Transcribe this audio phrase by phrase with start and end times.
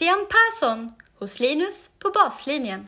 [0.00, 2.86] Christian Persson hos Linus på baslinjen.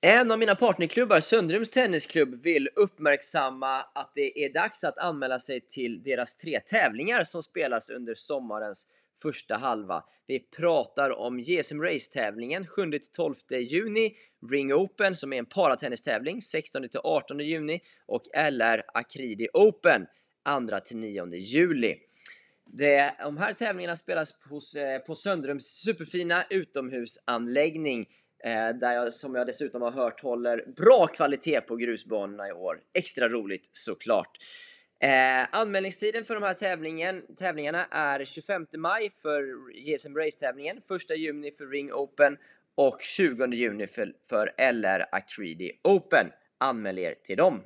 [0.00, 5.60] En av mina partnerklubbar, Söndrums Tennisklubb, vill uppmärksamma att det är dags att anmäla sig
[5.60, 8.88] till deras tre tävlingar som spelas under sommarens
[9.22, 10.04] första halva.
[10.26, 14.16] Vi pratar om GSM Race-tävlingen 7-12 juni,
[14.50, 20.06] Ring Open som är en paratennistävling 16-18 juni och LR Akridi Open
[20.44, 22.09] 2-9 juli.
[22.72, 28.08] Det, de här tävlingarna spelas hos, eh, på Söndrums superfina utomhusanläggning
[28.44, 32.80] eh, där jag, som jag dessutom har hört håller bra kvalitet på grusbanorna i år.
[32.94, 34.38] Extra roligt såklart.
[35.02, 40.76] Eh, anmälningstiden för de här tävlingen, tävlingarna är 25 maj för JSM Race-tävlingen,
[41.10, 42.36] 1 juni för Ring Open
[42.74, 46.26] och 20 juni för, för LR Acredi Open.
[46.58, 47.62] Anmäl er till dem!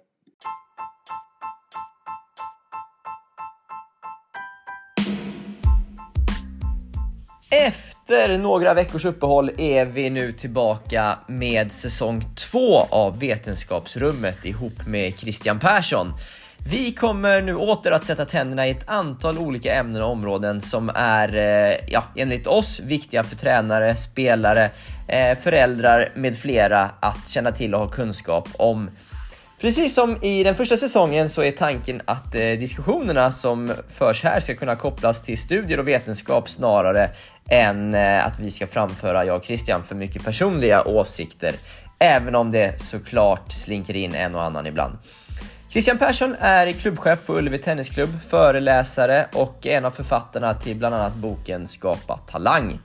[7.57, 15.19] Efter några veckors uppehåll är vi nu tillbaka med säsong 2 av Vetenskapsrummet ihop med
[15.19, 16.13] Christian Persson.
[16.71, 20.91] Vi kommer nu åter att sätta tänderna i ett antal olika ämnen och områden som
[20.95, 24.71] är, eh, ja, enligt oss viktiga för tränare, spelare,
[25.09, 28.91] eh, föräldrar med flera att känna till och ha kunskap om.
[29.65, 34.41] Precis som i den första säsongen så är tanken att eh, diskussionerna som förs här
[34.41, 37.11] ska kunna kopplas till studier och vetenskap snarare
[37.49, 41.55] än eh, att vi ska framföra, jag och Christian, för mycket personliga åsikter.
[41.99, 44.99] Även om det såklart slinker in en och annan ibland.
[45.69, 51.15] Christian Persson är klubbchef på Ullevi Tennisklubb, föreläsare och en av författarna till bland annat
[51.15, 52.79] boken Skapa Talang.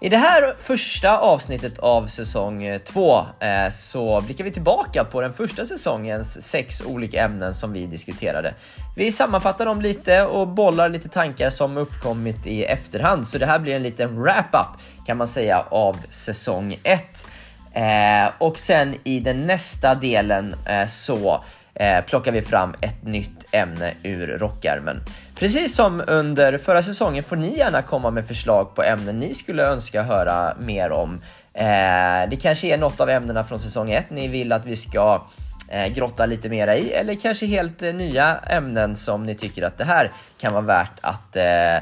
[0.00, 5.20] I det här första avsnittet av säsong eh, 2 eh, så blickar vi tillbaka på
[5.20, 8.54] den första säsongens sex olika ämnen som vi diskuterade.
[8.96, 13.58] Vi sammanfattar dem lite och bollar lite tankar som uppkommit i efterhand, så det här
[13.58, 17.26] blir en liten wrap-up kan man säga av säsong 1.
[17.72, 21.44] Eh, och sen i den nästa delen eh, så
[21.78, 25.00] eh, plockar vi fram ett nytt ämne ur rockärmen.
[25.34, 29.64] Precis som under förra säsongen får ni gärna komma med förslag på ämnen ni skulle
[29.64, 31.20] önska höra mer om.
[31.54, 35.22] Eh, det kanske är något av ämnena från säsong 1 ni vill att vi ska
[35.68, 39.78] eh, grotta lite mera i eller kanske helt eh, nya ämnen som ni tycker att
[39.78, 40.10] det här
[40.40, 41.76] kan vara värt att eh,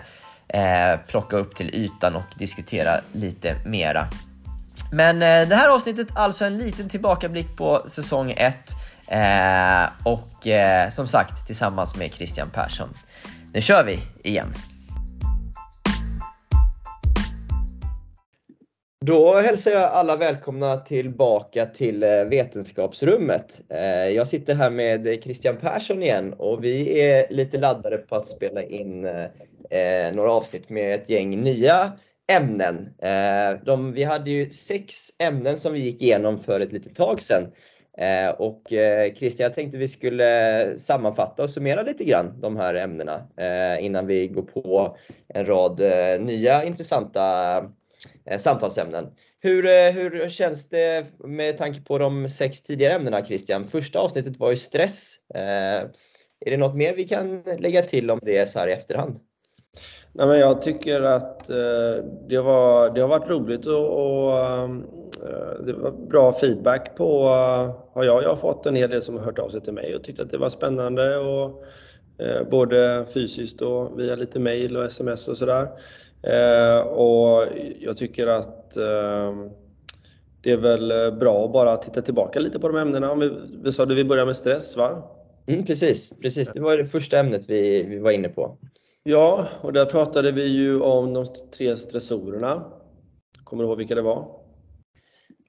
[0.48, 4.06] eh, plocka upp till ytan och diskutera lite mera.
[4.92, 8.56] Men eh, det här avsnittet alltså en liten tillbakablick på säsong 1
[9.08, 12.88] eh, och eh, som sagt tillsammans med Christian Persson.
[13.52, 14.54] Nu kör vi igen!
[19.06, 23.60] Då hälsar jag alla välkomna tillbaka till eh, Vetenskapsrummet.
[23.68, 28.26] Eh, jag sitter här med Christian Persson igen och vi är lite laddade på att
[28.26, 31.92] spela in eh, några avsnitt med ett gäng nya
[32.32, 32.88] ämnen.
[33.64, 37.42] De, vi hade ju sex ämnen som vi gick igenom för ett litet tag sedan.
[37.98, 42.74] Eh, och eh, Christian, jag tänkte vi skulle sammanfatta och summera lite grann de här
[42.74, 44.96] ämnena eh, innan vi går på
[45.28, 45.80] en rad
[46.20, 47.64] nya intressanta
[48.36, 49.06] samtalsämnen.
[49.40, 53.64] Hur, hur känns det med tanke på de sex tidigare ämnena Christian?
[53.64, 55.14] Första avsnittet var ju stress.
[55.34, 59.18] Är det något mer vi kan lägga till om det så här i efterhand?
[60.12, 61.44] Nej, men jag tycker att
[62.28, 65.05] det, var, det har varit roligt att
[65.66, 67.28] det var bra feedback på,
[67.92, 69.94] har jag, jag har fått en hel del som har hört av sig till mig
[69.94, 71.64] och tyckt att det var spännande och
[72.18, 75.68] eh, både fysiskt och via lite mail och sms och sådär.
[76.22, 77.46] Eh, och
[77.80, 79.32] jag tycker att eh,
[80.42, 83.14] det är väl bra att bara titta tillbaka lite på de ämnena.
[83.14, 83.32] Vi,
[83.62, 85.02] vi sa det, vi börjar med stress va?
[85.46, 88.58] Mm, precis, precis, det var det första ämnet vi, vi var inne på.
[89.02, 91.26] Ja, och där pratade vi ju om de
[91.56, 92.64] tre stressorerna.
[93.44, 94.45] Kommer du ihåg vilka det var?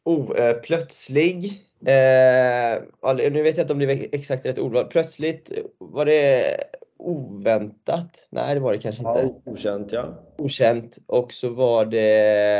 [0.07, 1.45] Oh, eh, plötslig.
[1.86, 4.86] Eh, nu vet jag inte om det var exakt rätt ordval.
[4.86, 6.57] Plötsligt, var det
[6.98, 8.27] oväntat?
[8.30, 9.19] Nej, det var det kanske inte.
[9.19, 10.24] Ja, okänt, ja.
[10.38, 10.98] Okänt.
[11.06, 12.59] Och så var det...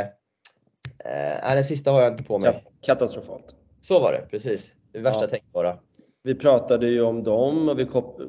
[1.00, 2.64] Eh, den sista har jag inte på mig.
[2.82, 3.56] Katastrofalt.
[3.82, 4.76] Så var det, precis.
[4.92, 5.28] Det värsta ja.
[5.28, 5.78] tänkbara.
[6.24, 7.86] Vi pratade ju om dem och vi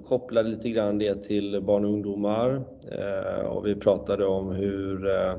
[0.06, 2.62] kopplade lite grann det till barn och ungdomar.
[2.92, 5.34] Eh, och vi pratade om hur eh,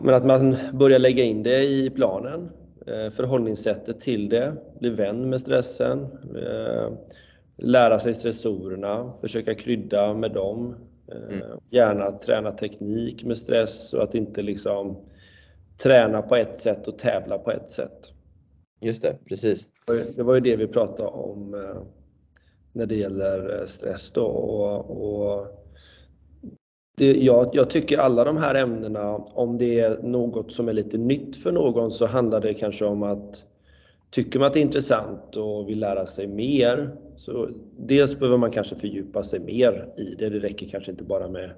[0.00, 2.50] men att man börjar lägga in det i planen.
[2.86, 6.06] Eh, förhållningssättet till det, bli vän med stressen,
[7.56, 10.74] lära sig stressorerna, försöka krydda med dem.
[11.12, 11.40] Mm.
[11.70, 14.96] Gärna träna teknik med stress och att inte liksom
[15.82, 18.12] träna på ett sätt och tävla på ett sätt.
[18.80, 19.68] Just det, precis.
[20.16, 21.82] Det var ju det vi pratade om eh,
[22.72, 25.55] när det gäller eh, stress då och, och
[26.98, 30.98] det, jag, jag, tycker alla de här ämnena, om det är något som är lite
[30.98, 33.44] nytt för någon så handlar det kanske om att
[34.10, 37.48] tycker man att det är intressant och vill lära sig mer så
[37.78, 40.28] dels behöver man kanske fördjupa sig mer i det.
[40.28, 41.50] Det räcker kanske inte bara med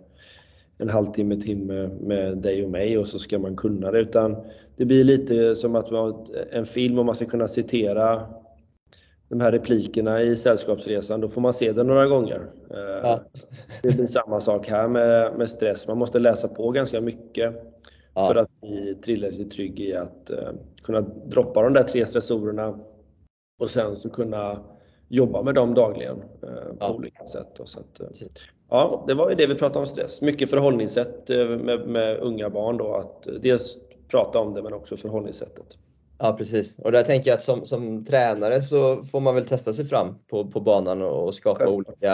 [0.79, 4.37] en halvtimme, timme med dig och mig och så ska man kunna det utan
[4.77, 8.23] det blir lite som att man en film och man ska kunna citera
[9.29, 12.47] de här replikerna i Sällskapsresan, då får man se det några gånger.
[12.71, 13.13] Ja.
[13.13, 13.21] Eh,
[13.83, 15.89] det blir samma sak här med, med stress.
[15.89, 17.55] Man måste läsa på ganska mycket
[18.15, 18.25] ja.
[18.25, 20.51] för att bli tillräckligt trygg i att uh,
[20.83, 22.79] kunna droppa de där tre stressorerna
[23.61, 24.59] och sen så kunna
[25.09, 26.93] jobba med dem dagligen uh, på ja.
[26.93, 27.49] olika sätt.
[27.57, 28.29] Då, så att, uh,
[28.71, 30.23] ja, det var ju det vi pratade om stress.
[30.23, 33.79] Mycket förhållningssätt med, med unga barn då, att dels
[34.09, 35.79] prata om det men också förhållningssättet.
[36.19, 36.79] Ja precis.
[36.79, 40.19] Och där tänker jag att som, som tränare så får man väl testa sig fram
[40.31, 41.69] på, på banan och skapa ja.
[41.69, 42.13] olika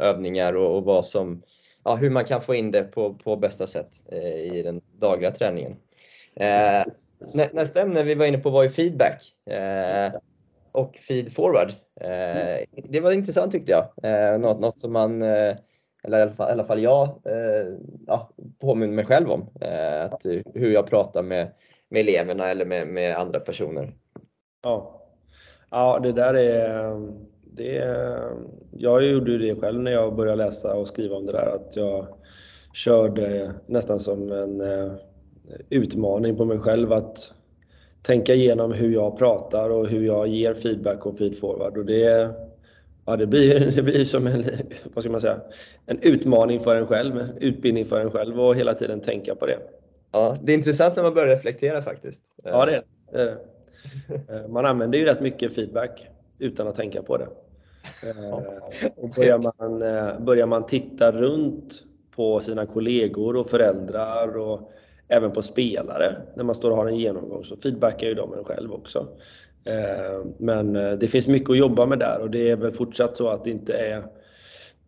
[0.00, 1.42] övningar och, och vad som,
[1.84, 5.30] ja, hur man kan få in det på, på bästa sätt eh, i den dagliga
[5.30, 5.76] träningen.
[6.36, 6.84] Eh,
[7.52, 10.20] nästa ämne vi var inne på var ju feedback eh,
[10.72, 11.68] och feed forward.
[12.00, 13.84] Eh, det var intressant tyckte jag.
[14.02, 15.56] Eh, något, något som man, eh,
[16.04, 17.74] eller i alla fall, i alla fall jag, eh,
[18.06, 18.30] ja,
[18.60, 19.48] påminner mig själv om.
[20.10, 21.50] att hur jag pratar med
[21.94, 23.94] med eleverna eller med, med andra personer.
[24.62, 25.02] Ja.
[25.70, 26.94] ja, det där är...
[27.56, 27.84] Det,
[28.70, 32.06] jag gjorde det själv när jag började läsa och skriva om det där, att jag
[32.72, 34.92] körde nästan som en eh,
[35.70, 37.32] utmaning på mig själv att
[38.02, 41.78] tänka igenom hur jag pratar och hur jag ger feedback och feedforward.
[41.78, 42.30] Och det,
[43.06, 44.44] ja, det, blir, det blir som en,
[44.94, 45.40] vad ska man säga,
[45.86, 49.58] en utmaning för en själv, utbildning för en själv och hela tiden tänka på det.
[50.14, 52.22] Ja, det är intressant när man börjar reflektera faktiskt.
[52.44, 53.38] Ja, det är det.
[54.28, 56.08] Eh, man använder ju rätt mycket feedback
[56.38, 57.28] utan att tänka på det.
[58.08, 58.34] Eh,
[58.96, 61.84] och börjar, man, eh, börjar man titta runt
[62.16, 64.72] på sina kollegor och föräldrar och
[65.08, 68.44] även på spelare när man står och har en genomgång så feedbackar ju de en
[68.44, 69.08] själv också.
[70.38, 73.44] Men det finns mycket att jobba med där och det är väl fortsatt så att
[73.44, 74.02] det inte är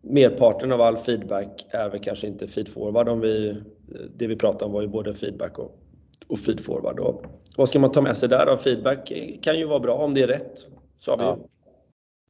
[0.09, 3.09] merparten av all feedback är väl kanske inte feedforward.
[3.09, 3.61] Om vi,
[4.15, 5.79] det vi pratade om var ju både feedback och,
[6.27, 6.99] och feedforward.
[6.99, 7.23] Och
[7.57, 9.11] vad ska man ta med sig där av feedback
[9.41, 10.67] kan ju vara bra om det är rätt,
[10.97, 11.23] sa vi.
[11.23, 11.37] Ja,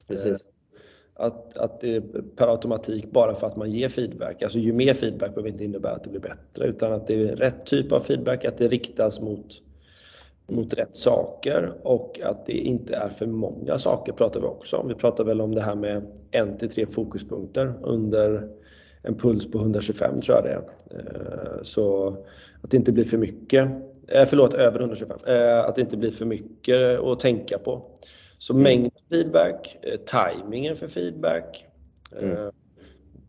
[0.08, 0.48] precis.
[0.48, 0.54] Eh,
[1.20, 2.02] att, att det
[2.36, 5.94] per automatik, bara för att man ger feedback, alltså ju mer feedback behöver inte innebära
[5.94, 9.22] att det blir bättre, utan att det är rätt typ av feedback, att det riktas
[9.22, 9.62] mot
[10.48, 14.88] mot rätt saker och att det inte är för många saker pratar vi också om.
[14.88, 18.50] Vi pratar väl om det här med en till tre fokuspunkter under
[19.02, 20.64] en puls på 125 tror jag det är.
[21.00, 22.08] Eh, så
[22.62, 23.70] att det inte blir för mycket,
[24.08, 27.86] eh, förlåt över 125, eh, att det inte blir för mycket att tänka på.
[28.40, 28.64] Så mm.
[28.64, 31.66] mängd feedback, tajmingen för feedback
[32.22, 32.52] mm.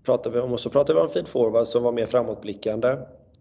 [0.04, 2.96] pratar vi om och så pratar vi om feedforward som var mer framåtblickande.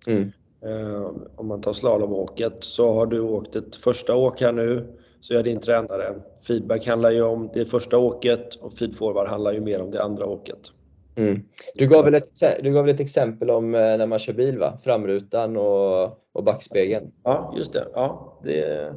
[0.07, 0.31] Mm.
[0.65, 5.33] Eh, om man tar slalomåket så har du åkt ett första åk här nu, så
[5.33, 6.15] är din tränare.
[6.47, 10.25] Feedback handlar ju om det första åket och feedforward handlar ju mer om det andra
[10.25, 10.71] åket.
[11.15, 11.41] Mm.
[11.75, 14.57] Du, gav väl ett, du gav väl ett exempel om eh, när man kör bil,
[14.57, 14.77] va?
[14.83, 17.11] framrutan och, och backspegeln?
[17.23, 17.87] Ja, just det.
[17.93, 18.93] Ja, det...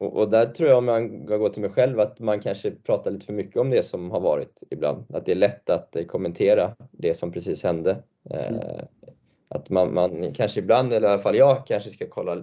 [0.00, 3.10] Och, och, där tror jag, om man går till mig själv, att man kanske pratar
[3.10, 5.04] lite för mycket om det som har varit ibland.
[5.14, 7.96] Att det är lätt att eh, kommentera det som precis hände.
[8.30, 8.60] Mm
[9.48, 12.42] att man, man kanske ibland, eller i alla fall jag, kanske ska kolla,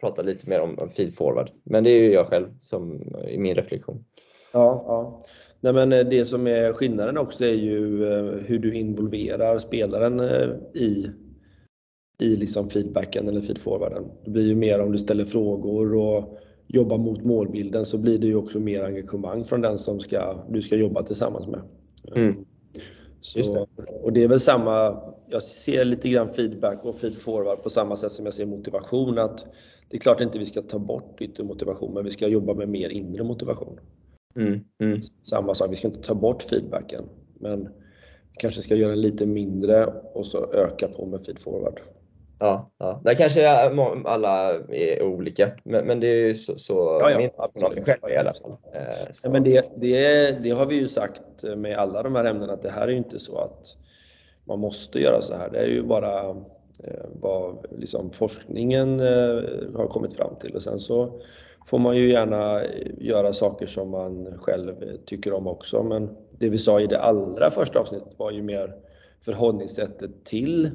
[0.00, 1.50] prata lite mer om, om feed forward.
[1.64, 4.04] Men det är ju jag själv som i min reflektion.
[4.52, 5.20] Ja, ja.
[5.60, 10.20] Nej, men eh, det som är skillnaden också är ju eh, hur du involverar spelaren
[10.20, 11.10] eh, i,
[12.18, 14.04] i liksom feedbacken eller feedforwarden.
[14.24, 18.26] Det blir ju mer om du ställer frågor och jobbar mot målbilden så blir det
[18.26, 21.60] ju också mer engagemang från den som ska, du ska jobba tillsammans med.
[22.16, 22.44] Mm.
[23.20, 23.82] Så, det.
[24.02, 27.96] Och det är väl samma, jag ser lite grann feedback och feed forward på samma
[27.96, 29.18] sätt som jag ser motivation.
[29.18, 29.44] Att
[29.88, 32.68] det är klart inte vi ska ta bort yttre motivation, men vi ska jobba med
[32.68, 33.80] mer inre motivation.
[34.36, 35.00] Mm, mm.
[35.22, 37.04] Samma sak, vi ska inte ta bort feedbacken,
[37.40, 37.62] men
[38.30, 41.80] vi kanske ska göra den lite mindre och så öka på med feed forward.
[42.38, 43.00] Ja, ja.
[43.04, 43.48] där kanske
[44.04, 48.10] alla är olika, men, men det är ju så, så ja, ja, min uppfattning själv
[48.10, 48.56] i alla fall.
[48.74, 51.22] Eh, men det, det, det har vi ju sagt
[51.56, 53.76] med alla de här ämnena att det här är ju inte så att
[54.50, 55.50] man måste göra så här.
[55.50, 56.28] Det är ju bara
[56.84, 59.42] eh, vad liksom forskningen eh,
[59.74, 61.20] har kommit fram till och sen så
[61.66, 65.82] får man ju gärna eh, göra saker som man själv tycker om också.
[65.82, 68.74] Men det vi sa i det allra första avsnittet var ju mer
[69.20, 70.70] förhållningssättet till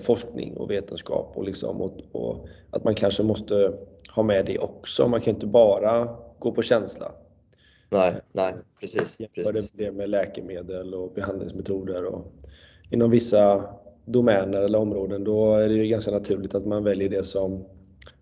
[0.00, 3.72] forskning och vetenskap och, liksom, och, och, att man kanske måste
[4.14, 5.08] ha med det också.
[5.08, 6.08] Man kan inte bara
[6.38, 7.12] gå på känsla.
[7.90, 9.18] Nej, nej precis.
[9.34, 9.70] precis.
[9.70, 12.04] det med läkemedel och behandlingsmetoder.
[12.04, 12.32] Och
[12.90, 13.70] inom vissa
[14.04, 17.64] domäner eller områden, då är det ju ganska naturligt att man väljer det som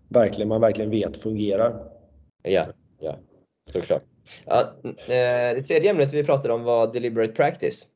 [0.09, 1.83] verkligen, man verkligen vet fungerar.
[2.43, 2.65] Ja,
[2.99, 3.15] ja
[3.71, 4.03] såklart.
[4.45, 7.87] Ja, eh, det tredje ämnet vi pratade om var deliberate practice.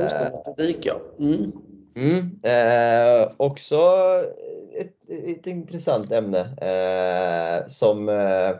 [0.00, 1.00] Just det, metodik ja.
[1.18, 1.52] Mm.
[1.96, 3.76] Mm, eh, också
[4.76, 8.56] ett, ett, intressant ämne eh, som eh,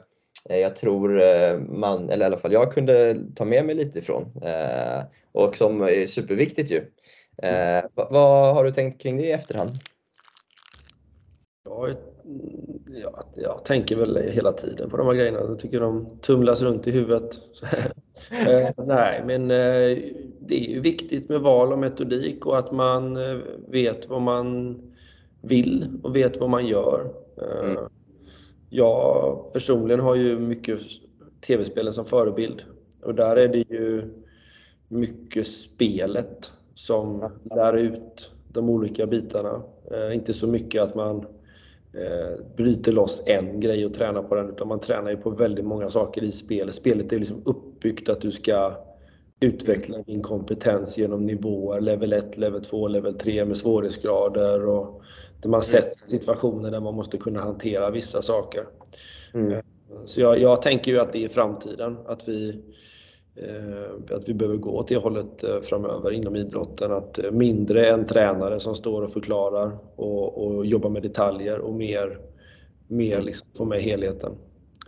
[0.59, 4.43] jag tror eh, man, eller i alla fall jag kunde ta med mig lite ifrån
[4.43, 5.03] eh,
[5.33, 6.83] och som är superviktigt ju.
[7.43, 9.71] Eh, vad har du tänkt kring det i efterhand?
[11.65, 11.97] Jag,
[12.87, 15.39] jag, jag tänker väl hela tiden på de här grejerna.
[15.39, 17.31] Jag tycker de tumlas runt i huvudet.
[18.77, 23.19] nej, men det är ju viktigt med val av metodik och att man
[23.69, 24.77] vet vad man
[25.43, 27.13] vill och vet vad man gör.
[27.63, 27.77] Mm.
[28.71, 30.81] Jag personligen har ju mycket
[31.47, 32.63] tv-spelen som förebild
[33.03, 34.15] och där är det ju
[34.89, 39.63] mycket spelet som lär ut de olika bitarna.
[39.91, 41.17] Eh, inte så mycket att man
[41.93, 45.65] eh, bryter loss en grej och tränar på den utan man tränar ju på väldigt
[45.65, 46.75] många saker i spelet.
[46.75, 48.73] Spelet är liksom uppbyggt att du ska
[49.41, 55.03] utveckla din kompetens genom nivåer, level 1, level 2, level 3 med svårighetsgrader och
[55.41, 58.67] där man sätts i situationer där man måste kunna hantera vissa saker.
[59.35, 59.53] Mm.
[59.53, 59.61] Eh,
[60.05, 62.63] så jag, jag, tänker ju att det är framtiden, att vi,
[63.37, 66.93] eh, att vi behöver gå åt det hållet eh, framöver inom idrotten.
[66.93, 72.19] Att mindre en tränare som står och förklarar och, och jobbar med detaljer och mer,
[72.89, 73.27] mer mm.
[73.27, 74.33] liksom få med helheten.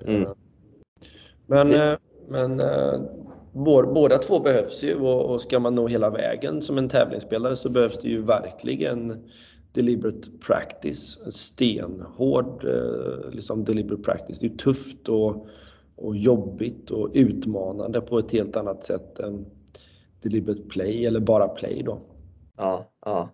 [0.06, 0.28] Mm.
[1.46, 2.62] Men, men
[3.94, 7.98] båda två behövs ju och ska man nå hela vägen som en tävlingsspelare så behövs
[7.98, 9.24] det ju verkligen
[9.72, 14.38] deliberate practice, stenhård eh, liksom deliberate practice.
[14.38, 15.46] Det är tufft och,
[15.96, 19.46] och jobbigt och utmanande på ett helt annat sätt än
[20.22, 22.00] deliberate play eller bara play då.
[22.56, 23.30] Ja, ja.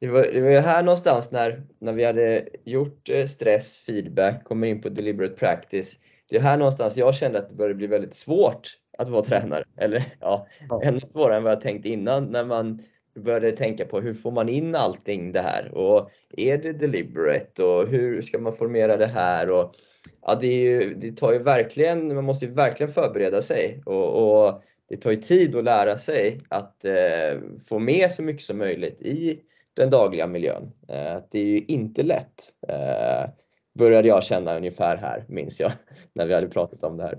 [0.00, 4.66] Det var, det var här någonstans när, när vi hade gjort eh, stress, feedback, kommer
[4.66, 5.98] in på deliberate practice.
[6.28, 8.68] Det är här någonstans jag kände att det började bli väldigt svårt
[8.98, 9.64] att vara tränare.
[9.76, 10.82] Eller ja, ja.
[10.82, 12.82] ännu svårare än vad jag tänkt innan när man
[13.14, 17.88] började tänka på hur får man in allting det här och är det deliberate och
[17.88, 19.50] hur ska man formera det här?
[19.50, 19.74] Och,
[20.22, 24.62] ja, det, ju, det tar ju verkligen, man måste ju verkligen förbereda sig och, och
[24.88, 29.02] det tar ju tid att lära sig att eh, få med så mycket som möjligt
[29.02, 29.40] i
[29.74, 30.72] den dagliga miljön.
[30.88, 33.30] Eh, det är ju inte lätt, eh,
[33.74, 35.72] började jag känna ungefär här, minns jag,
[36.12, 37.18] när vi hade pratat om det här.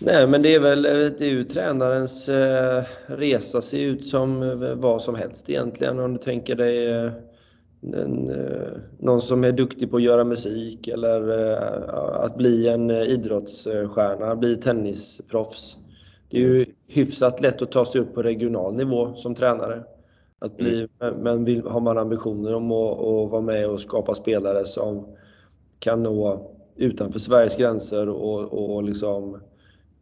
[0.00, 4.42] Nej, men det är väl eh, det är ju tränarens eh, resa ser ut som
[4.42, 5.98] eh, vad som helst egentligen.
[5.98, 6.92] Om du tänker dig
[7.94, 8.30] en,
[8.98, 11.30] någon som är duktig på att göra musik eller
[12.24, 15.76] att bli en idrottsstjärna, bli tennisproffs.
[16.30, 19.82] Det är ju hyfsat lätt att ta sig upp på regional nivå som tränare.
[20.38, 21.14] Att bli, mm.
[21.14, 25.06] Men vill, har man ambitioner om att, att vara med och skapa spelare som
[25.78, 29.40] kan nå utanför Sveriges gränser och, och liksom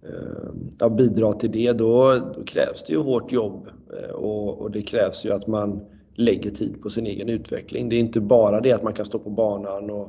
[0.03, 4.83] Eh, bidra till det, då, då, krävs det ju hårt jobb eh, och, och, det
[4.83, 5.81] krävs ju att man
[6.15, 7.89] lägger tid på sin egen utveckling.
[7.89, 10.09] Det är inte bara det att man kan stå på banan och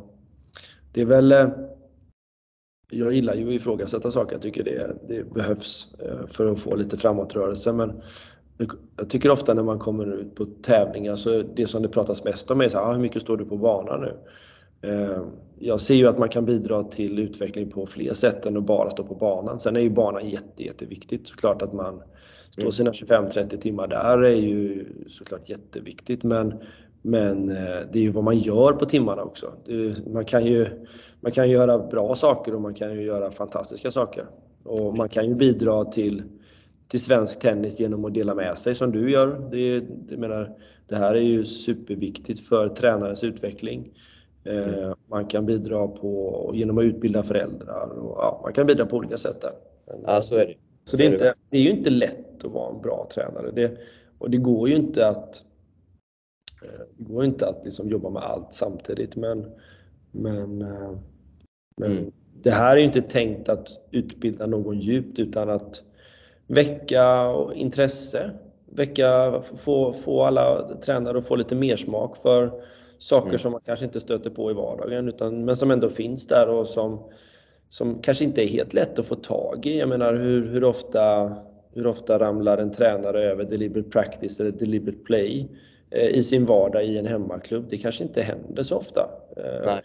[0.94, 1.48] det är väl eh,
[2.92, 4.32] jag gillar ju att ifrågasätta saker.
[4.32, 7.74] Jag tycker det, det behövs eh, för att få lite framåtrörelse.
[7.74, 8.02] Men
[8.98, 12.52] jag tycker ofta när man kommer ut på tävlingar så det som det pratas mest
[12.52, 14.18] om är så här, ah, hur mycket står du på banan nu?
[14.84, 15.24] Eh,
[15.60, 18.90] jag ser ju att man kan bidra till utveckling på fler sätt än att bara
[18.90, 19.60] stå på banan.
[19.60, 22.02] Sen är ju banan jätte, jätteviktigt såklart att man
[22.52, 22.72] står mm.
[22.72, 26.54] sina 25-30 timmar där är ju såklart jätteviktigt men,
[27.02, 29.54] men eh, det är ju vad man gör på timmarna också.
[30.08, 30.86] Man kan, ju,
[31.22, 34.26] man kan göra bra saker och man kan ju göra fantastiska saker.
[34.64, 36.24] Och man kan ju bidra till,
[36.88, 39.50] till svensk tennis genom att dela med sig som du gör.
[39.52, 43.92] Det, det, menar, det här är ju superviktigt för tränarens utveckling.
[44.46, 44.94] Mm.
[45.08, 49.18] Man kan bidra på, genom att utbilda föräldrar och ja, man kan bidra på olika
[49.18, 49.52] sätt där.
[50.04, 50.56] Ja, så är det.
[50.86, 53.52] Så det är, inte, det är ju inte lätt att vara en bra tränare.
[53.52, 53.78] Det,
[54.18, 55.46] och det går ju inte att,
[56.64, 59.52] eh, det går inte att liksom jobba med allt samtidigt men,
[60.12, 60.92] men, eh,
[61.78, 62.12] men mm.
[62.42, 65.84] det här är ju inte tänkt att utbilda någon djupt utan att
[66.48, 68.32] väcka intresse,
[68.66, 72.64] väcka, få, få alla tränare att få lite mer smak för
[73.04, 73.40] Saker mm.
[73.40, 76.68] som man kanske inte stöter på i vardagen utan, men som ändå finns där och
[76.68, 77.04] som,
[77.70, 79.80] som kanske inte är helt lätt att få tag i.
[79.80, 81.36] Jag menar hur, hur, ofta,
[81.74, 85.50] hur ofta ramlar en tränare över deliberate practice eller deliberate play
[85.92, 87.66] eh, i sin vardag i en hemmaklubb?
[87.70, 89.10] Det kanske inte händer så ofta.
[89.38, 89.76] Eh.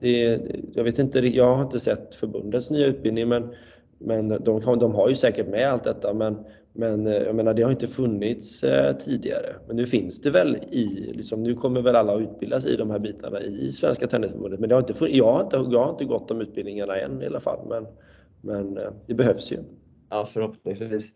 [0.00, 0.40] Det,
[0.74, 3.54] jag, vet inte, jag har inte sett förbundets nya utbildning men,
[3.98, 6.44] men de, de har ju säkert med allt detta men,
[6.78, 9.56] men eh, jag menar, det har inte funnits eh, tidigare.
[9.66, 12.90] Men nu finns det väl i, liksom, nu kommer väl alla att utbildas i de
[12.90, 14.60] här bitarna i Svenska Tennisförbundet.
[14.60, 17.26] Men det har inte, jag, har inte, jag har inte gått de utbildningarna än i
[17.26, 17.66] alla fall.
[17.68, 17.86] Men,
[18.40, 19.58] men eh, det behövs ju.
[20.10, 21.12] Ja, förhoppningsvis.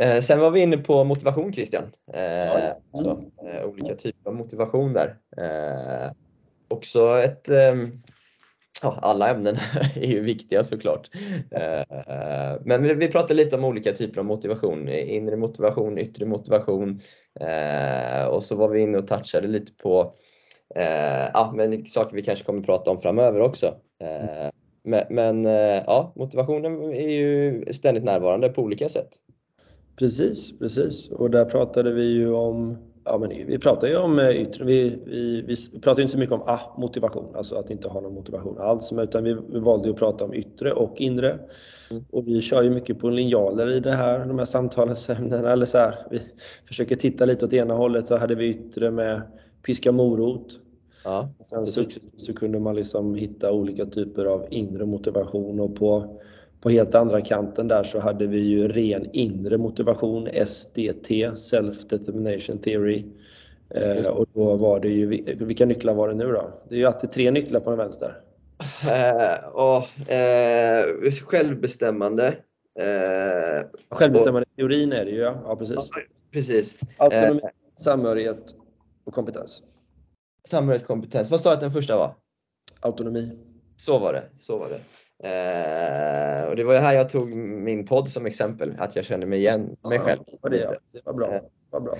[0.00, 1.84] Eh, sen var vi inne på motivation Christian.
[2.12, 2.78] Eh, ja.
[2.92, 3.10] så,
[3.46, 5.16] eh, olika typer av motivation där.
[6.68, 7.90] också ett ehm,
[8.82, 9.56] Ja, alla ämnen
[9.94, 11.10] är ju viktiga såklart.
[11.50, 14.88] Eh, men vi pratar lite om olika typer av motivation.
[14.88, 17.00] Inre motivation, yttre motivation.
[17.40, 20.14] Eh, och så var vi inne och touchade lite på
[20.74, 23.74] eh, ja, men saker vi kanske kommer prata om framöver också.
[25.08, 25.44] Men
[25.86, 29.08] ja, motivationen är ju ständigt närvarande på olika sätt.
[29.98, 31.08] Precis, precis.
[31.10, 34.98] Och där pratade vi ju om ja, men vi pratar ju om eh, yttre, vi,
[35.06, 38.58] vi, vi pratar inte så mycket om ah, motivation, alltså att inte ha någon motivation
[38.58, 41.38] alls, utan vi, vi valde att prata om yttre och inre.
[41.90, 42.04] Mm.
[42.10, 45.78] Och vi kör ju mycket på linjaler i det här, de här samtalsämnena, eller så
[45.78, 46.20] här, vi
[46.64, 49.22] försöker titta lite åt ena hållet, så hade vi yttre med
[49.66, 50.60] piska morot.
[51.04, 56.20] Ja, Sen successivt så kunde man liksom hitta olika typer av inre motivation och på
[56.64, 62.58] på helt andra kanten där så hade vi ju ren inre motivation, SDT, Self Determination
[62.58, 63.04] Theory.
[63.70, 65.06] Eh, och då var det ju,
[65.44, 66.50] vilka nycklar var det nu då?
[66.68, 68.20] Det är ju alltid tre nycklar på den vänster.
[68.90, 72.26] Eh, och, eh, självbestämmande.
[72.78, 75.90] Eh, självbestämmande och, teorin är det ju ja, ja precis.
[76.32, 76.78] precis.
[76.96, 78.54] Autonomi, eh, samhörighet
[79.04, 79.62] och kompetens.
[80.48, 81.30] Samhörighet och kompetens.
[81.30, 82.14] Vad sa du att den första var?
[82.80, 83.38] Autonomi.
[83.76, 84.22] Så var det.
[84.36, 84.80] Så var det.
[85.22, 89.38] Eh, och det var här jag tog min podd som exempel, att jag kände mig
[89.38, 90.20] igen mig själv.
[90.42, 90.72] Ja, det, ja.
[90.92, 91.30] det var bra.
[91.30, 91.96] Det var bra.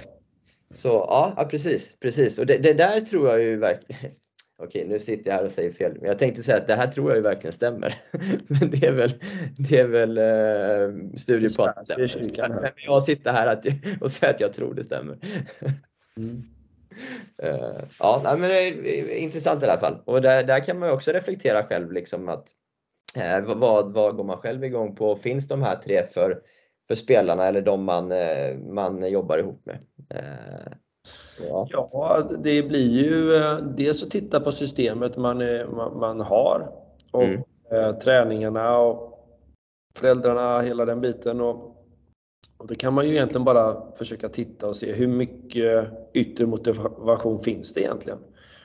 [0.70, 2.38] Så ja, ja precis, precis.
[2.38, 4.10] Och det, det, där tror jag ju verkligen
[4.62, 6.86] Okej, nu sitter jag här och säger fel, men jag tänkte säga att det här
[6.86, 8.02] tror jag ju verkligen stämmer.
[8.46, 9.14] men det är väl,
[9.58, 12.72] det är väl uh, studier på att det stämmer.
[12.86, 13.60] Jag sitter här
[14.00, 15.18] och säger att jag tror det stämmer.
[16.16, 16.42] mm.
[17.44, 20.02] uh, ja, men det är intressant i alla fall.
[20.04, 22.63] Och där, där kan man ju också reflektera själv, liksom att Eh,
[23.56, 25.16] vad, vad går man själv igång på?
[25.16, 26.40] Finns de här tre för,
[26.88, 29.78] för spelarna eller de man, eh, man jobbar ihop med?
[30.10, 30.72] Eh,
[31.06, 31.68] så.
[31.70, 33.40] Ja, det blir ju
[33.76, 35.38] dels att titta på systemet man,
[35.76, 36.68] man, man har
[37.10, 37.42] och mm.
[37.72, 39.14] eh, träningarna och
[39.98, 41.40] föräldrarna, hela den biten.
[41.40, 41.56] Och,
[42.58, 47.38] och då kan man ju egentligen bara försöka titta och se hur mycket yttre motivation
[47.40, 48.18] finns det egentligen?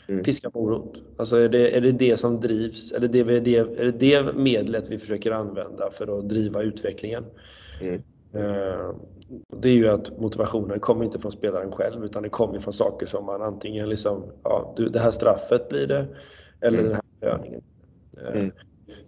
[0.10, 0.24] Mm.
[0.24, 1.04] Piska morot.
[1.18, 2.92] Alltså är det, är det det som drivs?
[2.92, 6.62] Är det det, är det, är det det medlet vi försöker använda för att driva
[6.62, 7.26] utvecklingen?
[7.82, 8.02] Mm.
[8.34, 8.96] Eh,
[9.58, 13.06] det är ju att motivationen kommer inte från spelaren själv utan det kommer från saker
[13.06, 16.08] som man antingen liksom, ja, det här straffet blir det
[16.62, 16.90] eller mm.
[16.90, 17.62] den här belöningen.
[18.34, 18.46] Eh,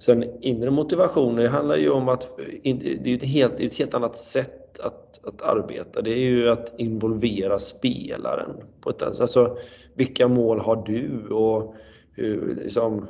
[0.08, 0.22] mm.
[0.22, 4.16] Sen inre motivation, det handlar ju om att det är ett helt, ett helt annat
[4.16, 6.02] sätt att, att arbeta.
[6.02, 8.52] Det är ju att involvera spelaren.
[8.82, 9.58] På ett, alltså,
[9.96, 11.28] vilka mål har du?
[11.28, 11.76] Och
[12.12, 13.08] hur, liksom,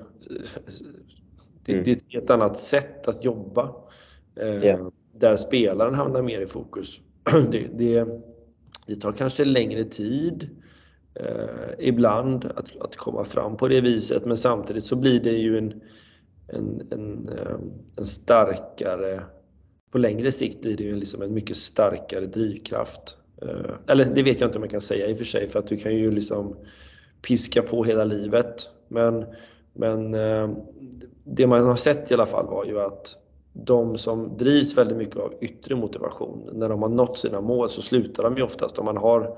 [1.66, 1.84] det, mm.
[1.84, 3.76] det, är ett helt annat sätt att jobba.
[4.40, 4.88] Yeah.
[5.14, 7.02] Där spelaren hamnar mer i fokus.
[7.52, 8.08] Det, det,
[8.88, 10.50] det tar kanske längre tid
[11.16, 15.58] eh, ibland att, att komma fram på det viset men samtidigt så blir det ju
[15.58, 15.82] en
[16.54, 17.56] en, en, eh,
[17.98, 19.24] en starkare,
[19.92, 23.18] på längre sikt blir det ju liksom en mycket starkare drivkraft.
[23.42, 25.60] Eh, eller det vet jag inte om jag kan säga i och för sig för
[25.60, 26.56] att du kan ju liksom
[27.22, 28.70] piska på hela livet.
[28.88, 29.26] Men,
[29.74, 30.50] men eh,
[31.24, 33.18] det man har sett i alla fall var ju att
[33.54, 37.82] de som drivs väldigt mycket av yttre motivation, när de har nått sina mål så
[37.82, 39.38] slutar de ju oftast om man har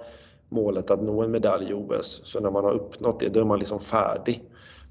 [0.50, 2.22] målet att nå en medalj i OS.
[2.24, 4.44] Så när man har uppnått det, då är man liksom färdig.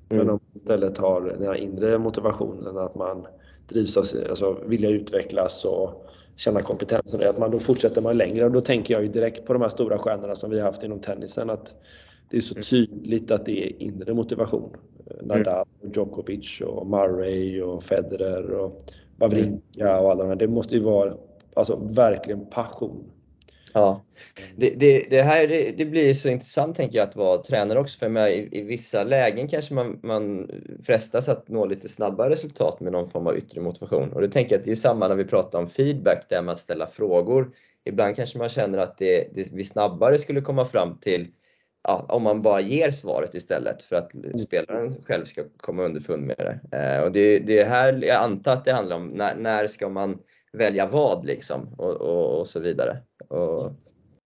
[0.08, 0.26] Mm.
[0.26, 3.26] Men om istället har den här inre motivationen att man
[3.68, 8.44] drivs av alltså vilja utvecklas och känna kompetensen, att man då fortsätter man längre.
[8.44, 10.82] Och då tänker jag ju direkt på de här stora stjärnorna som vi har haft
[10.82, 11.50] inom tennisen.
[11.50, 11.74] Att
[12.30, 12.62] det är så mm.
[12.62, 14.76] tydligt att det är inre motivation.
[15.22, 18.82] Nadal, Djokovic och Murray och Federer och
[19.16, 20.36] Wawrinka och alla de här.
[20.36, 21.14] Det måste ju vara
[21.54, 23.04] alltså, verkligen passion
[23.72, 24.04] Ja,
[24.56, 27.98] det, det, det här det, det, blir så intressant tänker jag att vara tränare också
[27.98, 30.50] för med, i, i vissa lägen kanske man, man
[30.86, 34.12] frestas att nå lite snabbare resultat med någon form av yttre motivation.
[34.12, 36.56] Och det tänker jag att det är samma när vi pratar om feedback, där man
[36.56, 37.50] ställer frågor.
[37.84, 41.28] Ibland kanske man känner att det, det, vi snabbare skulle komma fram till
[41.82, 44.12] ja, om man bara ger svaret istället för att
[44.46, 46.78] spelaren själv ska komma underfund med det.
[46.78, 50.18] Eh, och det, det här, jag antar att det handlar om när, när ska man
[50.52, 52.98] välja vad liksom och, och, och så vidare.
[53.28, 53.72] Och,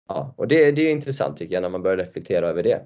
[0.08, 2.80] ja, och det, det är intressant tycker jag när man börjar reflektera över det.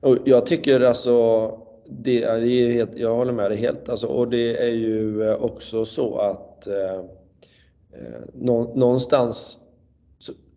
[0.00, 1.50] Och jag tycker alltså,
[1.88, 3.88] det är, det är helt, jag håller med dig helt.
[3.88, 8.20] Alltså, och det är ju eh, också så att eh, eh
[8.74, 9.58] någonstans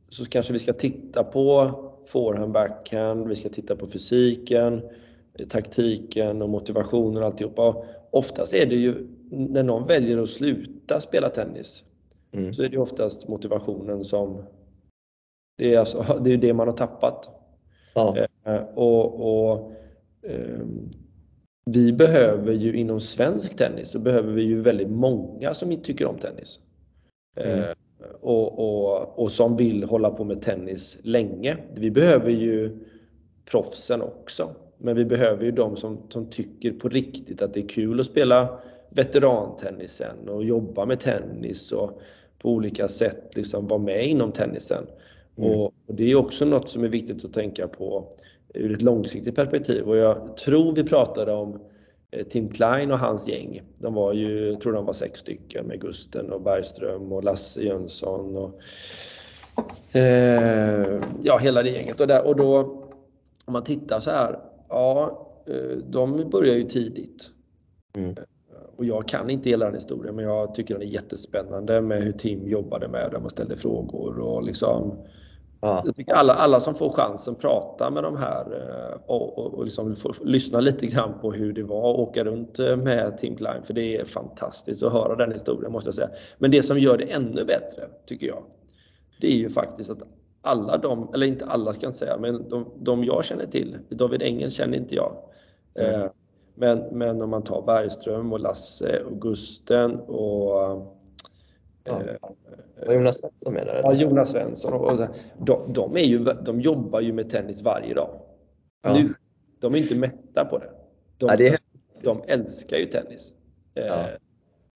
[0.09, 1.73] så kanske vi ska titta på
[2.07, 4.81] forehand, backhand, vi ska titta på fysiken,
[5.49, 7.75] taktiken och motivationen och alltihopa.
[8.11, 11.83] Oftast är det ju när någon väljer att sluta spela tennis
[12.31, 12.53] mm.
[12.53, 14.43] så är det oftast motivationen som
[15.57, 17.29] det är, alltså, det, är det man har tappat.
[17.93, 18.17] Ja.
[18.43, 19.71] Eh, och, och
[20.23, 20.65] eh,
[21.65, 26.17] vi behöver ju inom svensk tennis så behöver vi ju väldigt många som tycker om
[26.17, 26.59] tennis.
[27.35, 27.59] Mm.
[27.59, 27.69] Eh,
[28.21, 31.57] och, och, och som vill hålla på med tennis länge.
[31.75, 32.79] Vi behöver ju
[33.51, 34.49] proffsen också.
[34.77, 38.05] Men vi behöver ju de som, som tycker på riktigt att det är kul att
[38.05, 42.01] spela veterantennisen och jobba med tennis och
[42.39, 44.87] på olika sätt liksom vara med inom tennisen.
[45.37, 45.51] Mm.
[45.51, 48.13] Och, och, det är också något som är viktigt att tänka på
[48.53, 49.83] ur ett långsiktigt perspektiv.
[49.83, 51.59] Och jag tror vi pratade om
[52.11, 53.61] eh, Tim Klein och hans gäng.
[53.77, 57.61] De var ju, jag tror de var sex stycken med Gusten och Bergström och Lasse
[57.61, 58.59] Jönsson och
[59.97, 62.01] eh, ja, hela det gänget.
[62.01, 62.59] Och, där, och då,
[63.45, 67.31] om man tittar så här, ja, eh, de börjar ju tidigt.
[67.95, 68.15] Mm.
[68.79, 72.11] Och jag kan inte hela den historien, men jag tycker den är jättespännande med hur
[72.11, 74.97] Tim jobbade med dem och ställde frågor och liksom
[75.61, 75.81] Ja.
[75.85, 79.63] Jag tycker alla, alla som får chansen prata med de här eh, och, och, och
[79.63, 83.63] liksom lyssna lite grann på hur det var att åka runt eh, med Tim Klein.
[83.63, 86.09] För det är fantastiskt att höra den historien måste jag säga.
[86.37, 88.43] Men det som gör det ännu bättre, tycker jag,
[89.21, 90.03] det är ju faktiskt att
[90.41, 93.77] alla de, eller inte alla ska jag inte säga, men de, de jag känner till,
[93.89, 95.15] David Engel känner inte jag.
[95.75, 96.09] Mm.
[96.61, 100.95] Eh, men, men om man tar Bergström och Lasse och Gusten och
[101.83, 102.01] Ja.
[102.87, 103.81] Var Jonas Svensson med där?
[103.83, 104.73] Ja, Jonas Svensson.
[104.73, 108.21] Och, de, de, är ju, de jobbar ju med tennis varje dag.
[108.81, 108.93] Ja.
[108.93, 109.13] Nu,
[109.59, 110.69] de är inte mätta på det.
[111.17, 111.57] De, ja, det är...
[112.01, 113.33] de älskar ju tennis.
[113.75, 114.09] Eh, ja.
[114.09, 114.15] Eh,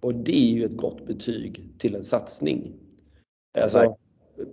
[0.02, 2.74] och det är ju ett gott betyg till en satsning.
[3.62, 3.98] Alltså,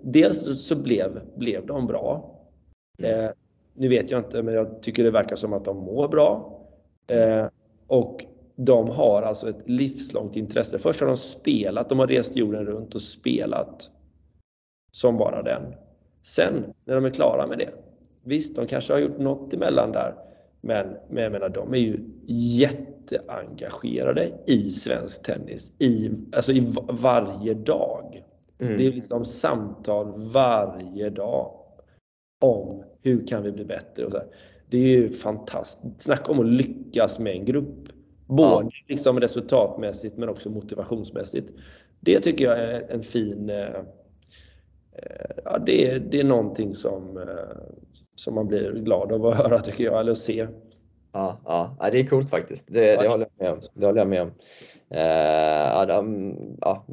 [0.03, 2.37] dels så blev, blev de bra.
[2.99, 3.25] Mm.
[3.25, 3.31] Eh,
[3.75, 6.60] nu vet jag inte, men jag tycker det verkar som att de mår bra.
[7.11, 7.47] Eh,
[7.87, 8.25] och
[8.57, 10.79] de har alltså ett livslångt intresse.
[10.79, 13.91] Först har de spelat, de har rest jorden runt och spelat
[14.93, 15.75] som bara den.
[16.23, 17.71] Sen när de är klara med det,
[18.25, 20.15] visst de kanske har gjort något emellan där,
[20.61, 27.55] men, men jag menar de är ju jätteengagerade i svensk tennis, i, alltså i varje
[27.55, 28.25] dag.
[28.59, 28.77] Mm.
[28.77, 31.53] Det är liksom samtal varje dag
[32.41, 34.05] om hur kan vi bli bättre.
[34.05, 34.27] Och så här.
[34.71, 36.03] Det är ju fantastiskt.
[36.03, 37.89] Snacka om att lyckas med en grupp.
[38.27, 38.71] Både ja.
[38.89, 41.53] liksom resultatmässigt men också motivationsmässigt.
[42.01, 43.51] Det tycker jag är en fin...
[43.51, 43.77] Eh,
[44.93, 47.25] eh, ja, det, är, det är någonting som, eh,
[48.15, 50.47] som man blir glad av att höra tycker jag, eller att se.
[51.13, 51.41] Ja,
[51.79, 52.67] ja, det är coolt faktiskt.
[52.69, 53.61] Det, det håller jag med om.
[53.75, 54.31] Det håller jag med om.
[54.91, 56.85] Eh, Adam, ja,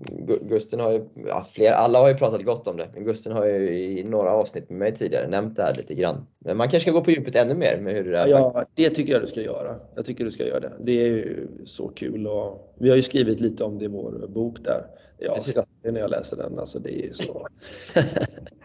[0.42, 3.46] Gusten har ju, ja, fler, alla har ju pratat gott om det, men Gusten har
[3.46, 6.28] ju i några avsnitt med mig tidigare nämnt det här lite grann.
[6.40, 8.28] Men man kanske ska gå på djupet ännu mer med hur det är.
[8.28, 9.76] Ja, det tycker jag du ska göra.
[9.96, 10.72] Jag tycker du ska göra det.
[10.80, 14.28] Det är ju så kul och vi har ju skrivit lite om det i vår
[14.28, 14.86] bok där.
[15.18, 17.48] Jag skrattar när jag läser den, alltså det är så.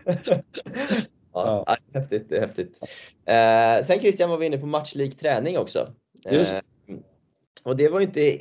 [1.33, 1.77] Ja, ja.
[1.95, 2.79] Häftigt, det är häftigt.
[3.27, 5.89] Eh, sen Christian var vi inne på matchlik träning också.
[6.31, 6.55] Just.
[6.55, 6.61] Eh,
[7.65, 8.39] och det var inte,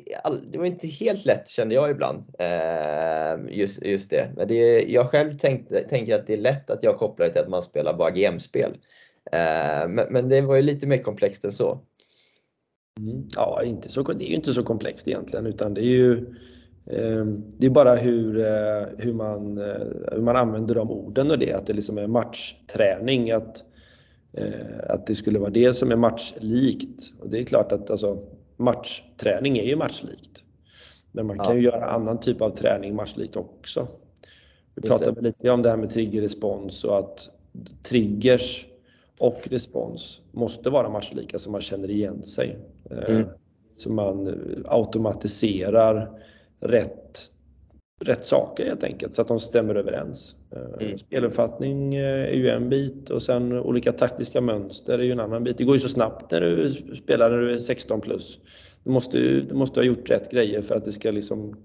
[0.51, 2.23] det var inte helt lätt kände jag ibland.
[2.39, 4.31] Eh, just, just det.
[4.35, 7.41] Men det, jag själv tänkte, tänker att det är lätt att jag kopplar det till
[7.41, 8.77] att man spelar bara GM-spel.
[9.31, 11.79] Eh, men, men, det var ju lite mer komplext än så.
[12.99, 13.27] Mm.
[13.35, 16.35] Ja, inte så, det är ju inte så komplext egentligen utan det är ju
[17.57, 21.53] det är bara hur, eh, hur, man, eh, hur man använder de orden och det,
[21.53, 23.65] att det liksom är matchträning, att,
[24.33, 27.13] eh, att det skulle vara det som är matchlikt.
[27.19, 28.17] Och det är klart att alltså,
[28.57, 30.43] matchträning är ju matchlikt.
[31.11, 33.87] Men man kan ju göra annan typ av träning matchlikt också.
[34.75, 37.29] Vi pratade lite om det här med triggerrespons och att
[37.83, 38.67] triggers
[39.19, 42.57] och respons måste vara matchlika så man känner igen sig.
[43.07, 43.27] Mm.
[43.77, 46.21] Så man automatiserar
[46.61, 47.31] rätt,
[48.03, 50.35] rätt saker helt enkelt så att de stämmer överens.
[50.51, 50.97] Eh, mm.
[50.97, 55.43] Speluppfattning eh, är ju en bit och sen olika taktiska mönster är ju en annan
[55.43, 55.57] bit.
[55.57, 58.39] Det går ju så snabbt när du spelar när du är 16 plus.
[58.83, 61.55] Du måste, du måste ha gjort rätt grejer för att det ska liksom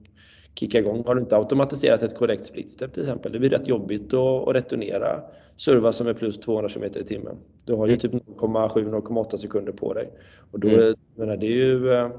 [0.55, 1.05] kicka igång.
[1.07, 4.55] Har du inte automatiserat ett korrekt splitstep till exempel, det blir rätt jobbigt att, att
[4.55, 5.21] returnera
[5.57, 7.37] serva som är plus 200 km i timmen.
[7.65, 8.01] Du har ju mm.
[8.01, 10.13] typ 0,7-0,8 sekunder på dig.
[10.51, 10.95] Och då, mm.
[11.15, 12.11] menar, det är ju eh,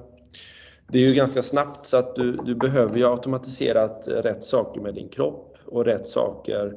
[0.87, 4.93] det är ju ganska snabbt så att du, du behöver ju automatiserat rätt saker med
[4.93, 6.73] din kropp och rätt saker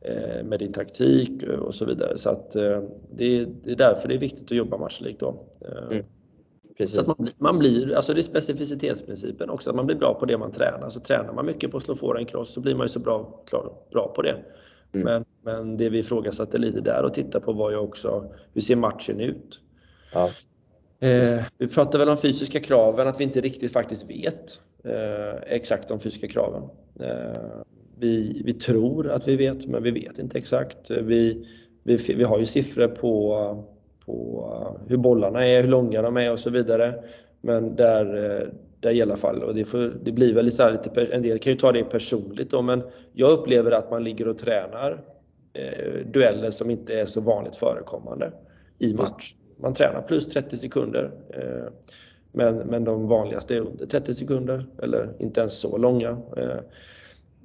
[0.00, 2.18] eh, med din taktik och så vidare.
[2.18, 5.46] Så att eh, det, det, är därför det är viktigt att jobba matchlikt då.
[5.60, 6.04] Eh, mm.
[6.86, 10.38] Så man, man, blir, alltså det är specificitetsprincipen också, att man blir bra på det
[10.38, 10.90] man tränar.
[10.90, 13.42] Så tränar man mycket på att slå forehand cross så blir man ju så bra,
[13.46, 14.36] klar, bra på det.
[14.92, 15.04] Mm.
[15.04, 18.76] Men Men det vi ifrågasatte lite där och titta på var ju också hur ser
[18.76, 19.60] matchen ut?
[20.12, 20.30] Ja.
[21.00, 25.88] Eh, vi pratar väl om fysiska kraven, att vi inte riktigt faktiskt vet eh, exakt
[25.88, 26.62] de fysiska kraven.
[27.00, 27.62] Eh,
[27.98, 30.90] vi, vi tror att vi vet, men vi vet inte exakt.
[30.90, 31.46] Vi,
[31.82, 33.64] vi, vi har ju siffror på,
[34.06, 36.94] på hur bollarna är, hur långa de är och så vidare.
[37.40, 38.04] Men där,
[38.80, 41.52] där i alla fall, och det, får, det blir väl så lite, en del kan
[41.52, 42.82] ju ta det personligt då, men
[43.12, 45.04] jag upplever att man ligger och tränar
[45.52, 48.32] eh, dueller som inte är så vanligt förekommande
[48.78, 49.34] i match.
[49.62, 51.10] Man tränar plus 30 sekunder.
[51.28, 51.72] Eh,
[52.32, 56.08] men, men de vanligaste är under 30 sekunder eller inte ens så långa.
[56.36, 56.60] Eh,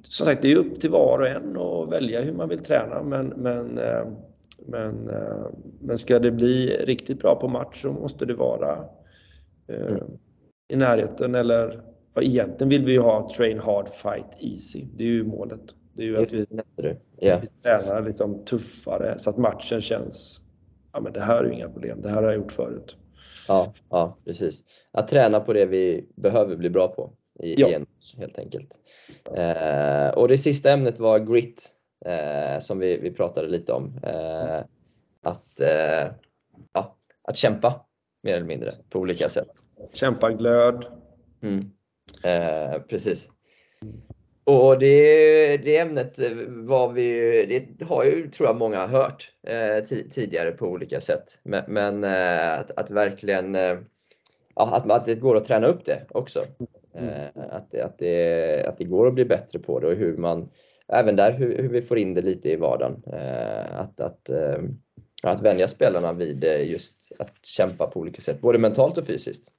[0.02, 3.02] som sagt, det är upp till var och en att välja hur man vill träna
[3.02, 4.06] men, men, eh,
[4.66, 5.10] men,
[5.80, 8.84] men ska det bli riktigt bra på match så måste det vara
[9.68, 10.04] mm.
[10.68, 11.82] i närheten eller
[12.14, 14.84] ja, egentligen vill vi ju ha train hard, fight easy.
[14.96, 15.74] Det är ju målet.
[15.92, 16.46] Det är ju att vi,
[17.16, 20.40] vi tränar liksom tuffare så att matchen känns,
[20.96, 22.96] ja men det här är ju inga problem, det här har jag gjort förut.
[23.48, 24.64] Ja, ja precis.
[24.92, 27.68] Att träna på det vi behöver bli bra på i, Ja.
[27.68, 27.86] en
[28.18, 28.78] helt enkelt.
[29.36, 31.70] Eh, och det sista ämnet var grit
[32.04, 33.98] eh, som vi, vi pratade lite om.
[34.02, 34.60] Eh,
[35.22, 36.12] att, eh,
[36.72, 37.86] ja, att kämpa
[38.22, 39.50] mer eller mindre på olika sätt.
[39.92, 40.86] Kämpaglöd.
[41.42, 41.70] Mm.
[42.24, 43.30] Eh, precis.
[44.46, 50.10] Och det, det ämnet var vi, det har ju tror jag många hört eh, ti-
[50.10, 51.40] tidigare på olika sätt.
[51.42, 53.78] Men, men eh, att, att verkligen eh,
[54.54, 56.46] att, att det går att träna upp det också.
[56.94, 60.16] Eh, att, det, att, det, att det går att bli bättre på det och hur
[60.16, 60.48] man,
[60.88, 63.02] även där hur, hur vi får in det lite i vardagen.
[63.12, 64.58] Eh, att, att, eh,
[65.22, 69.52] att vänja spelarna vid just att kämpa på olika sätt, både mentalt och fysiskt.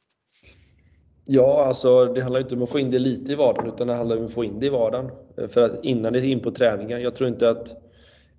[1.30, 3.94] Ja, alltså det handlar inte om att få in det lite i vardagen utan det
[3.94, 5.12] handlar om att få in det i vardagen.
[5.38, 7.02] Eh, för att innan det är in på träningen.
[7.02, 7.76] Jag tror inte att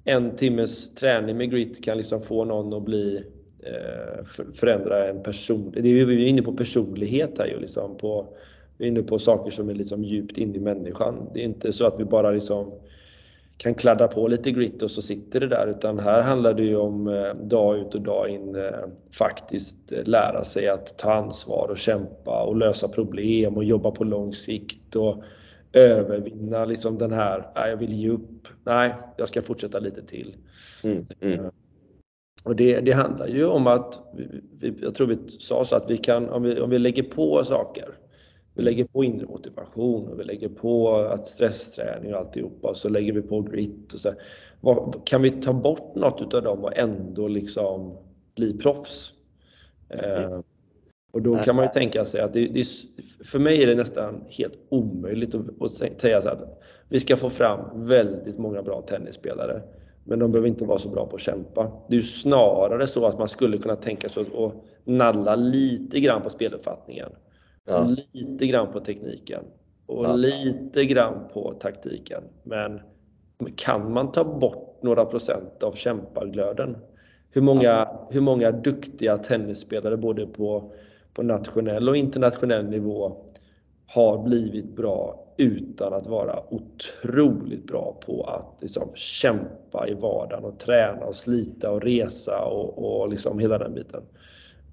[0.04, 3.24] en timmes träning med grit kan liksom få någon att bli
[3.62, 4.24] eh,
[4.54, 5.72] förändra en person.
[5.76, 7.96] Det är vi är inne på personlighet här ju liksom.
[7.96, 8.26] På,
[8.78, 11.30] vi är inne på saker som är liksom djupt inne i människan.
[11.34, 12.72] Det är inte så att vi bara liksom
[13.58, 16.76] kan kladda på lite grit och så sitter det där utan här handlar det ju
[16.76, 21.68] om eh, dag ut och dag in eh, faktiskt eh, lära sig att ta ansvar
[21.70, 25.22] och kämpa och lösa problem och jobba på lång sikt och
[25.72, 30.36] övervinna liksom den här, nej jag vill ge upp, nej jag ska fortsätta lite till.
[30.84, 31.50] Mm, mm,
[32.44, 34.00] Och det, det handlar ju om att,
[34.80, 37.88] jag tror vi sa så att vi kan, om vi, om vi lägger på saker,
[38.58, 42.88] vi lägger på inre motivation och vi lägger på att stressträning och alltihopa och så
[42.88, 44.12] lägger vi på grit och så.
[44.60, 47.98] Vad, kan vi ta bort något utav dem och ändå liksom
[48.36, 49.12] bli proffs?
[49.88, 50.38] Eh,
[51.12, 52.66] och då kan man ju tänka sig att det, det,
[53.24, 57.30] för mig är det nästan helt omöjligt att, att säga så att vi ska få
[57.30, 59.62] fram väldigt många bra tennisspelare.
[60.04, 61.72] Men de behöver inte vara så bra på att kämpa.
[61.88, 66.00] Det är ju snarare så att man skulle kunna tänka sig att att nalla lite
[66.00, 67.10] grann på speluppfattningen.
[67.68, 67.94] Ja.
[68.12, 69.44] Lite grann på tekniken.
[69.86, 70.16] Och Ja.
[70.16, 72.22] lite grann på taktiken.
[72.42, 72.80] Men
[73.56, 76.76] kan man ta bort några procent av kämpaglöden?
[77.30, 80.72] Hur många, hur många duktiga tennisspelare både på,
[81.14, 83.16] på nationell och internationell nivå
[83.86, 90.58] har blivit bra utan att vara otroligt bra på att liksom kämpa i vardagen och
[90.58, 94.02] träna och slita och resa och, och liksom hela den biten.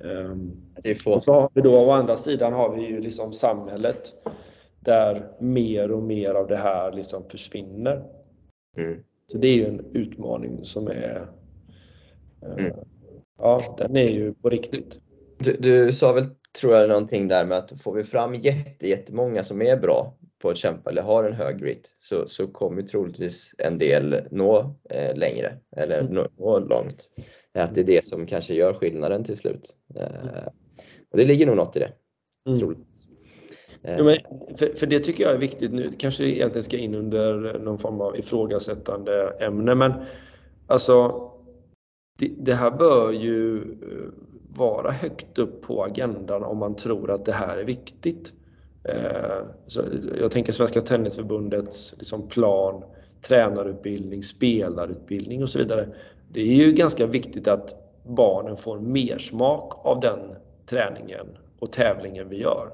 [0.04, 0.52] Ehm,
[1.06, 4.14] och så har vi då å andra sidan har vi ju liksom samhället
[4.80, 8.04] där mer och mer av det här liksom försvinner.
[8.78, 9.04] Mm.
[9.28, 11.28] Så det är ju en utmaning som är eh,
[12.58, 12.74] Mm.
[13.38, 15.00] Ja, den är ju på riktigt.
[15.38, 16.26] Du, du sa väl,
[16.60, 20.14] tror jag, någonting där med att får vi fram jätte, jättemånga som är bra
[20.46, 24.76] på att kämpa eller har en hög grit så, så kommer troligtvis en del nå
[24.90, 26.14] eh, längre eller Mm.
[26.14, 27.10] nå, nå långt.
[27.54, 29.76] Att det är det som kanske gör skillnaden till slut.
[29.96, 30.46] Eh,
[31.12, 31.92] och det ligger nog något i det,
[32.48, 32.60] Mm.
[32.60, 33.08] troligtvis.
[33.84, 34.18] Eh, Ja, men
[34.58, 35.92] för, för det tycker jag är viktigt nu.
[35.98, 39.94] Kanske det egentligen ska in under någon form av ifrågasättande ämne, men
[40.68, 41.22] alltså
[42.20, 44.12] det, det här bör ju eh,
[44.58, 48.34] vara högt upp på agendan om man tror att det här är viktigt.
[48.90, 49.84] Eh, så
[50.20, 52.84] jag tänker Svenska Tennisförbundets liksom plan,
[53.22, 55.88] tränarutbildning, spelarutbildning och så vidare.
[56.32, 60.20] Det är ju ganska viktigt att barnen får mer smak av den
[60.66, 61.26] träningen
[61.60, 62.70] och tävlingen vi gör.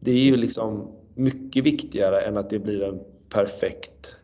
[0.00, 4.16] Det är ju liksom mycket viktigare än att det blir en perfekt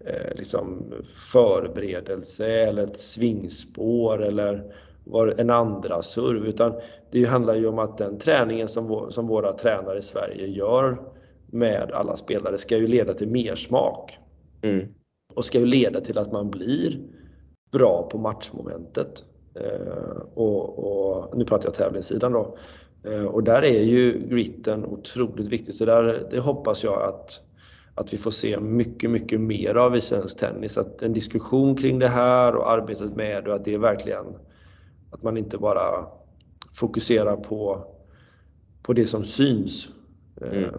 [0.00, 4.74] eh, liksom förberedelse eller ett svingspår eller
[5.04, 6.72] var- en andra serv utan
[7.10, 10.98] det handlar ju om att den träningen som, vår, som våra tränare i Sverige gör
[11.46, 14.18] med alla spelare ska ju leda till mer smak.
[14.62, 14.86] mm,
[15.34, 16.98] och ska ju leda till att man blir
[17.72, 19.24] bra på matchmomentet.
[19.54, 22.56] Eh, och, och, nu pratar jag tävlingssidan då.
[23.04, 27.40] Eh, och där är ju gritten otroligt viktig, så där, det hoppas jag att,
[27.94, 30.78] att vi får se mycket, mycket mer av i svensk tennis.
[30.78, 34.24] Att en diskussion kring det här och arbetet med det, och att det är verkligen
[35.14, 36.06] att man inte bara
[36.74, 37.84] fokuserar på,
[38.82, 39.88] på det som syns.
[40.40, 40.74] Eh, mm.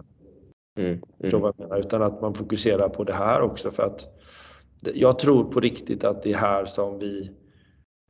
[0.77, 1.01] Mm.
[1.19, 1.53] Mm.
[1.57, 4.07] Menar, utan att man fokuserar på det här också för att
[4.93, 7.31] jag tror på riktigt att det är här som vi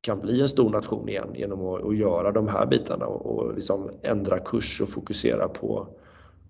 [0.02, 3.56] kan bli en stor nation igen genom att, att göra de här bitarna och, och
[3.56, 5.88] liksom ändra kurs och fokusera på,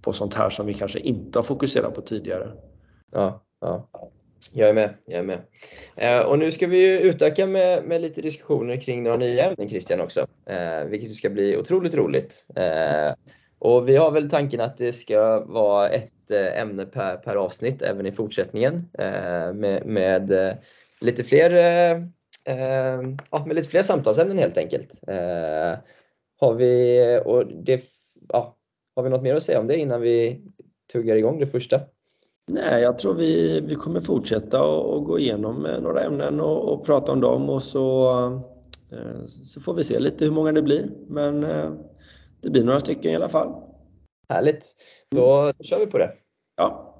[0.01, 2.51] på sånt här som vi kanske inte har fokuserat på tidigare.
[3.11, 3.87] Ja, ja.
[4.53, 4.93] Jag är med.
[5.05, 5.39] Jag är med.
[5.97, 10.01] Eh, och nu ska vi utöka med, med lite diskussioner kring några nya ämnen Christian
[10.01, 12.45] också, eh, vilket ska bli otroligt roligt.
[12.55, 13.13] Eh,
[13.59, 17.81] och vi har väl tanken att det ska vara ett eh, ämne per, per avsnitt
[17.81, 20.53] även i fortsättningen eh, med, med eh,
[21.01, 22.01] lite fler eh,
[23.31, 25.01] ja, med lite fler samtalsämnen helt enkelt.
[26.39, 27.83] Har vi, och det,
[28.29, 28.55] ja,
[28.95, 30.41] har vi något mer att säga om det innan vi
[30.93, 31.81] tuggar igång det första?
[32.51, 36.85] Nej, jag tror vi, vi kommer fortsätta och, och gå igenom några ämnen och, och,
[36.85, 38.43] prata om dem och så,
[39.27, 40.89] så får vi se lite hur många det blir.
[41.07, 41.41] Men
[42.41, 43.53] det blir några stycken i alla fall.
[44.29, 44.75] Härligt!
[45.11, 45.53] Då mm.
[45.59, 46.11] kör vi på det.
[46.55, 46.91] Ja.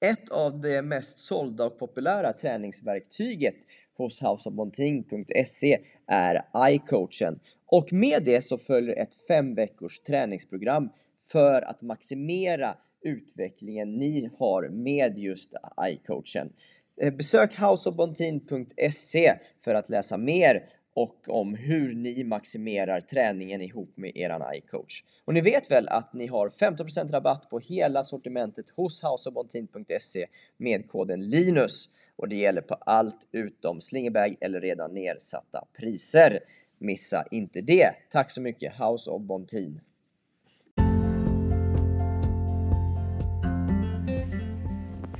[0.00, 3.54] Ett av de mest sålda och populära träningsverktyget
[3.96, 10.88] hos houseofmonting.se är iCoachen och med det så följer ett fem veckors träningsprogram
[11.32, 16.52] för att maximera utvecklingen ni har med just iCoachen.
[17.00, 24.16] Eh, besök houseofbontin.se för att läsa mer och om hur ni maximerar träningen ihop med
[24.16, 25.04] eran iCoach.
[25.24, 30.88] Och ni vet väl att ni har 15% rabatt på hela sortimentet hos houseofbontin.se med
[30.88, 36.38] koden LINUS och det gäller på allt utom slingerbag eller redan nedsatta priser.
[36.78, 37.90] Missa inte det!
[38.10, 39.80] Tack så mycket House of Bontin!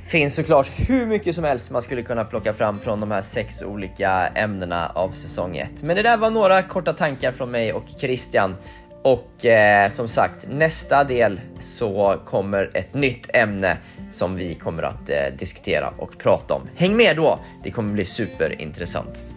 [0.09, 3.61] Finns såklart hur mycket som helst man skulle kunna plocka fram från de här sex
[3.61, 5.83] olika ämnena av säsong 1.
[5.83, 8.55] Men det där var några korta tankar från mig och Christian.
[9.03, 13.77] Och eh, som sagt, nästa del så kommer ett nytt ämne
[14.11, 16.61] som vi kommer att eh, diskutera och prata om.
[16.75, 19.28] Häng med då, det kommer bli superintressant.